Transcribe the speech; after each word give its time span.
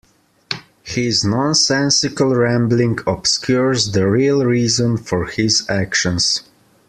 His 0.81 1.23
nonsensical 1.23 2.33
rambling 2.35 2.97
obscures 3.05 3.91
the 3.91 4.07
real 4.09 4.43
reason 4.43 4.97
for 4.97 5.27
his 5.27 5.63
actions. 5.69 6.41